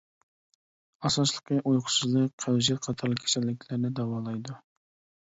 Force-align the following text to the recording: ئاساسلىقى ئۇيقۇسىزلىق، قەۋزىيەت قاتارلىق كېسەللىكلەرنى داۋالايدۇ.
ئاساسلىقى 1.09 1.57
ئۇيقۇسىزلىق، 1.71 2.31
قەۋزىيەت 2.45 2.81
قاتارلىق 2.87 3.21
كېسەللىكلەرنى 3.27 3.93
داۋالايدۇ. 4.01 4.57